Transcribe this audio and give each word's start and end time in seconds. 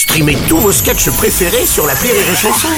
Streamez 0.00 0.38
tous 0.48 0.56
vos 0.56 0.72
sketchs 0.72 1.10
préférés 1.10 1.66
sur 1.66 1.86
la 1.86 1.92
Rire 1.92 2.14
et 2.14 2.34
Chanson. 2.34 2.68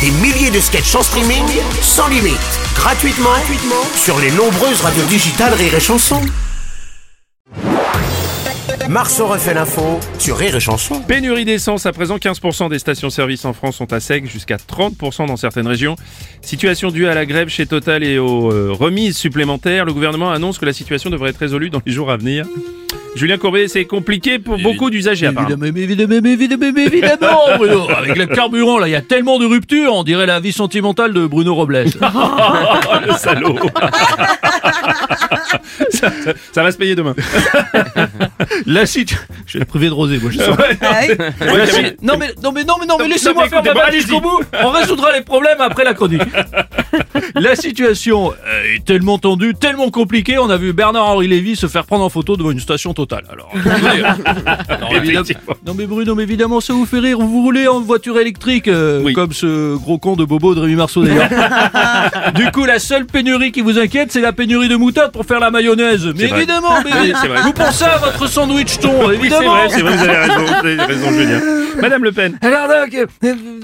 Des 0.00 0.10
milliers 0.22 0.50
de 0.50 0.58
sketchs 0.58 0.94
en 0.94 1.02
streaming, 1.02 1.44
sans 1.82 2.08
limite, 2.08 2.38
gratuitement, 2.74 3.28
gratuitement 3.28 3.84
sur 3.94 4.18
les 4.18 4.30
nombreuses 4.30 4.80
radios 4.80 5.04
digitales 5.04 5.52
Rire 5.52 5.74
et 5.74 5.80
Chanson. 5.80 6.22
Marceau 8.88 9.26
refait 9.26 9.52
l'info 9.52 10.00
sur 10.18 10.38
Rire 10.38 10.56
et 10.56 10.60
Chanson. 10.60 11.02
Pénurie 11.02 11.44
d'essence, 11.44 11.84
à 11.84 11.92
présent 11.92 12.16
15% 12.16 12.70
des 12.70 12.78
stations-service 12.78 13.44
en 13.44 13.52
France 13.52 13.76
sont 13.76 13.92
à 13.92 14.00
sec, 14.00 14.24
jusqu'à 14.24 14.56
30% 14.56 15.26
dans 15.26 15.36
certaines 15.36 15.68
régions. 15.68 15.96
Situation 16.40 16.90
due 16.90 17.06
à 17.06 17.12
la 17.12 17.26
grève 17.26 17.48
chez 17.48 17.66
Total 17.66 18.02
et 18.02 18.18
aux 18.18 18.50
euh, 18.50 18.72
remises 18.72 19.18
supplémentaires. 19.18 19.84
Le 19.84 19.92
gouvernement 19.92 20.30
annonce 20.30 20.58
que 20.58 20.64
la 20.64 20.72
situation 20.72 21.10
devrait 21.10 21.30
être 21.30 21.38
résolue 21.38 21.68
dans 21.68 21.82
les 21.84 21.92
jours 21.92 22.10
à 22.10 22.16
venir. 22.16 22.46
Julien 23.14 23.36
Courbet, 23.38 23.68
c'est 23.68 23.84
compliqué 23.84 24.38
pour 24.38 24.58
beaucoup 24.58 24.88
d'usagers. 24.90 25.26
Évidemment, 25.26 25.66
évidemment, 25.66 26.26
évidemment, 26.76 27.36
Bruno. 27.58 27.88
Avec 27.90 28.16
le 28.16 28.26
carburant, 28.26 28.78
là, 28.78 28.88
il 28.88 28.92
y 28.92 28.94
a 28.96 29.02
tellement 29.02 29.38
de 29.38 29.44
ruptures, 29.46 29.94
on 29.94 30.02
dirait 30.02 30.26
la 30.26 30.40
vie 30.40 30.52
sentimentale 30.52 31.12
de 31.12 31.26
Bruno 31.26 31.54
Robles. 31.54 31.84
Oh, 32.02 32.94
le 33.06 33.12
salaud 33.14 33.56
ça, 35.90 36.10
ça- 36.24 36.32
ça 36.52 36.62
va 36.62 36.72
se 36.72 36.76
payer 36.76 36.94
demain. 36.94 37.14
La 38.66 38.86
situ... 38.86 39.16
Je 39.46 39.54
vais 39.54 39.60
le 39.60 39.64
priver 39.66 39.86
de 39.88 39.92
rosé, 39.92 40.18
moi, 40.18 40.30
je 40.30 40.38
sens. 40.38 40.56
La 41.40 41.66
si- 41.66 41.82
Non 42.02 42.14
mais, 42.18 42.32
non 42.42 42.52
mais, 42.52 42.64
non 42.64 42.74
mais, 42.80 42.86
non 42.86 42.96
mais, 42.98 43.08
laissez-moi 43.08 43.48
faire 43.48 43.62
ma 43.62 44.20
bout. 44.20 44.40
On 44.62 44.68
résoudra 44.70 45.12
les 45.12 45.22
problèmes 45.22 45.60
après 45.60 45.84
la 45.84 45.94
chronique. 45.94 46.22
La 47.42 47.56
situation 47.56 48.32
euh, 48.46 48.76
est 48.76 48.84
tellement 48.84 49.18
tendue, 49.18 49.52
tellement 49.54 49.90
compliquée, 49.90 50.38
on 50.38 50.48
a 50.48 50.56
vu 50.56 50.72
Bernard-Henri 50.72 51.26
Lévy 51.26 51.56
se 51.56 51.66
faire 51.66 51.84
prendre 51.86 52.04
en 52.04 52.08
photo 52.08 52.36
devant 52.36 52.52
une 52.52 52.60
station 52.60 52.94
totale. 52.94 53.24
Alors, 53.32 53.50
attendez. 54.68 54.80
Non, 54.80 55.02
évidemment- 55.02 55.24
non 55.66 55.74
mais 55.76 55.86
Bruno, 55.86 56.14
mais 56.14 56.22
évidemment 56.22 56.60
ça 56.60 56.72
vous 56.72 56.86
fait 56.86 57.00
rire, 57.00 57.18
vous 57.18 57.42
roulez 57.42 57.66
en 57.66 57.80
voiture 57.80 58.16
électrique, 58.20 58.68
euh, 58.68 59.00
Oui. 59.02 59.12
comme 59.12 59.32
ce 59.32 59.74
gros 59.76 59.98
con 59.98 60.14
de 60.14 60.24
Bobo 60.24 60.54
de 60.54 60.60
Rémi 60.60 60.76
Marceau 60.76 61.02
d'ailleurs. 61.02 61.28
du 62.36 62.48
coup, 62.52 62.64
la 62.64 62.78
seule 62.78 63.06
pénurie 63.06 63.50
qui 63.50 63.60
vous 63.60 63.76
inquiète, 63.76 64.12
c'est 64.12 64.20
la 64.20 64.32
pénurie 64.32 64.68
de 64.68 64.76
moutarde 64.76 65.10
pour 65.10 65.24
faire 65.26 65.40
la 65.40 65.50
mayonnaise. 65.50 66.06
Mais 66.16 66.26
vrai. 66.28 66.38
évidemment, 66.38 66.80
mais 66.84 66.90
Oui, 67.02 67.12
vous 67.42 67.52
pensez 67.52 67.84
à 67.84 67.98
votre 67.98 68.28
sandwich 68.28 68.78
thon, 68.78 68.92
Oui, 69.00 69.06
c'est 69.10 69.18
évidemment. 69.18 69.54
vrai, 69.56 69.68
c'est 69.68 69.80
vrai, 69.82 69.96
vous 69.96 70.04
avez 70.04 70.16
raison, 70.16 70.44
vous 70.46 70.54
avez 70.66 70.76
raison, 70.82 71.10
Julien. 71.10 71.40
Madame 71.80 72.04
Le 72.04 72.12
Pen. 72.12 72.38
Alors 72.42 72.68
donc, 72.68 72.94
euh, 72.94 73.06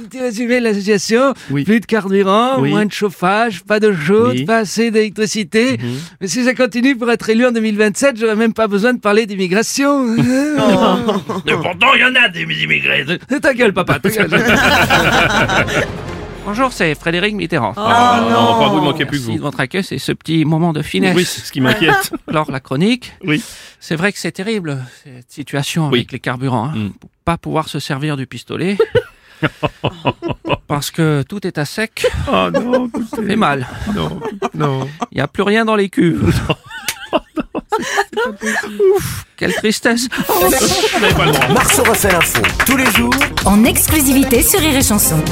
petit 0.09 0.19
résumé 0.19 0.59
de 0.59 0.65
la 0.65 0.75
situation, 0.75 1.35
Oui. 1.51 1.63
plus 1.65 1.79
de 1.81 1.87
carburant, 1.87 2.59
Oui. 2.59 2.71
moins 2.71 2.87
de 2.87 2.93
chauffage, 2.93 3.61
pas 3.69 3.79
de 3.79 3.93
chaude, 3.95 4.33
Oui. 4.35 4.41
Mhm. 4.41 4.47
pas 4.47 4.59
assez 4.59 4.91
d'électricité. 4.91 5.79
Mais 6.21 6.27
si 6.27 6.43
ça 6.45 6.55
continue 6.55 6.97
pour 6.97 7.09
être 7.13 7.29
élu 7.31 7.47
en 7.47 7.53
2027, 7.53 8.17
j'aurais 8.19 8.35
même 8.35 8.53
pas 8.55 8.67
besoin 8.67 8.93
de 8.95 8.99
parler 8.99 9.27
d'immigration. 9.27 10.17
Et 11.47 11.53
pourtant, 11.53 11.95
il 11.95 12.01
y 12.01 12.05
en 12.05 12.15
a 12.21 12.29
des 12.29 12.43
immigrés. 12.43 13.05
ta 13.41 13.55
gueule, 13.55 13.73
papa, 13.73 14.01
ta 14.01 14.09
gueule. 14.11 14.29
Bonjour, 16.45 16.73
c'est 16.73 16.95
Frédéric 16.95 17.35
Mitterrand. 17.35 17.75
Ah, 17.77 18.27
non, 18.31 18.39
enfin, 18.39 18.69
vous 18.73 18.81
ne 18.81 18.85
manquez 18.87 19.05
plus 19.05 19.19
que 19.19 19.23
Merci 19.25 19.33
de 19.35 19.39
vous. 19.39 19.45
votre 19.45 19.61
accueil, 19.61 19.85
c'est 19.85 19.99
ce 19.99 20.13
petit 20.13 20.47
moment 20.47 20.73
de 20.73 20.81
finesse. 20.81 21.15
Oui, 21.15 21.27
c'est 21.27 21.43
ce 21.43 21.53
qui 21.53 21.61
m'inquiète. 21.61 22.11
Alors, 22.27 22.51
la 22.51 22.61
chronique, 22.61 23.13
Oui. 23.23 23.43
c'est 23.81 23.97
vrai 23.97 24.13
que 24.13 24.19
c'est 24.19 24.33
terrible, 24.33 24.79
cette 25.05 25.31
situation 25.31 25.89
Oui. 25.91 25.99
avec 25.99 26.13
les 26.13 26.21
carburants. 26.21 26.71
Hein. 26.75 26.75
Mm. 26.75 26.91
Pour 26.99 27.11
Pas 27.27 27.37
pouvoir 27.37 27.69
se 27.69 27.79
servir 27.81 28.17
du 28.17 28.27
pistolet. 28.27 28.79
parce 30.67 30.91
que 30.91 31.23
tout 31.23 31.47
est 31.47 31.59
à 31.59 31.65
sec, 31.65 32.07
Oh 32.31 32.49
non, 32.53 32.91
ça 33.11 33.23
fait 33.23 33.37
mal. 33.37 33.67
non, 33.95 34.21
non. 34.55 34.89
Il 35.13 35.17
n'y 35.17 35.21
a 35.21 35.29
plus 35.29 35.43
rien 35.43 35.65
dans 35.65 35.77
les 35.77 35.89
cuves. 35.89 36.33
Ouf, 38.97 39.25
quelle 39.37 39.55
tristesse. 39.55 40.09
Droit. 40.27 41.49
Marceau 41.55 41.83
refait 41.85 42.11
l'info 42.13 42.43
tous 42.67 42.77
les 42.77 42.91
jours 42.91 43.15
en 43.45 43.65
exclusivité 43.65 44.43
sur 44.43 44.61
Rire 44.61 44.77
et 44.77 44.83
Chanson. 44.83 45.23